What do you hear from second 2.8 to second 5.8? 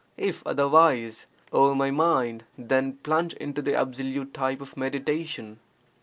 plunge into the absolute type of meditation.